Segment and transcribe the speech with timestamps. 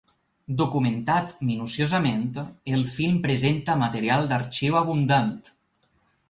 [0.59, 2.23] Documentat minuciosament,
[2.77, 5.33] el film presenta material d’arxiu abundant.